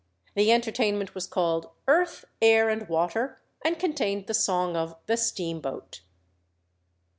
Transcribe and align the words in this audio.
The 0.33 0.51
entertainment 0.51 1.13
was 1.13 1.27
called 1.27 1.69
"Earth, 1.87 2.25
Air, 2.41 2.69
and 2.69 2.89
Water," 2.89 3.39
and 3.63 3.77
contained 3.77 4.25
the 4.25 4.33
song 4.33 4.75
of 4.75 4.95
"The 5.05 5.15
Steam 5.15 5.59
Boat." 5.61 6.01